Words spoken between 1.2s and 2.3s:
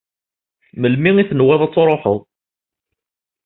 tenwiḍ ad tṛuḥeḍ?